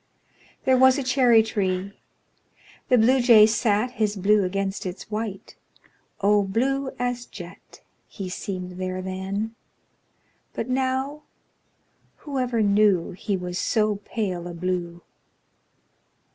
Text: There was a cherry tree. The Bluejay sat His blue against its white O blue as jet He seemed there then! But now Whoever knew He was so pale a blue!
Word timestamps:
There 0.65 0.79
was 0.79 0.97
a 0.97 1.03
cherry 1.03 1.43
tree. 1.43 1.93
The 2.89 2.97
Bluejay 2.97 3.45
sat 3.45 3.91
His 3.91 4.15
blue 4.15 4.43
against 4.43 4.83
its 4.83 5.11
white 5.11 5.55
O 6.21 6.41
blue 6.41 6.89
as 6.97 7.27
jet 7.27 7.81
He 8.07 8.27
seemed 8.27 8.79
there 8.79 9.03
then! 9.03 9.53
But 10.53 10.69
now 10.69 11.21
Whoever 12.25 12.63
knew 12.63 13.11
He 13.11 13.37
was 13.37 13.59
so 13.59 13.97
pale 14.03 14.47
a 14.47 14.55
blue! 14.55 15.03